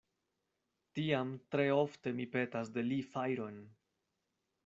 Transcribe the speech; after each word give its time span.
Tiam 0.99 1.33
tre 1.55 1.67
ofte 1.81 2.13
mi 2.21 2.27
petas 2.37 2.73
de 2.79 2.85
li 2.87 2.99
fajron. 3.13 3.63